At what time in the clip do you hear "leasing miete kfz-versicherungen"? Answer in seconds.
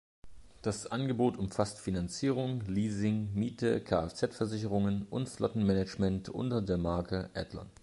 2.61-5.05